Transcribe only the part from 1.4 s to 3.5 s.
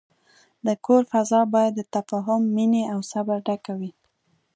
باید د تفاهم، مینې، او صبر